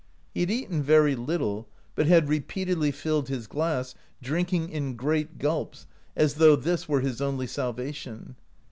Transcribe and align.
He 0.33 0.39
had 0.39 0.49
eaten 0.49 0.81
very 0.81 1.15
little, 1.15 1.67
but 1.93 2.07
had 2.07 2.27
repeatedly 2.27 2.89
filled 2.89 3.27
his 3.29 3.45
glass, 3.45 3.93
drinking 4.19 4.69
in 4.69 4.95
great 4.95 5.37
gulps, 5.37 5.85
as 6.15 6.33
though 6.33 6.55
this 6.55 6.89
were 6.89 7.01
his 7.01 7.21
only 7.21 7.45
salvation. 7.45 8.35